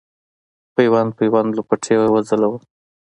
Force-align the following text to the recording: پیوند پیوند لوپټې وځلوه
پیوند 0.75 1.11
پیوند 1.19 1.49
لوپټې 1.57 1.95
وځلوه 2.13 2.57